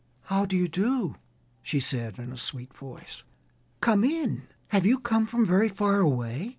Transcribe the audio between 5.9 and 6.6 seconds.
away?"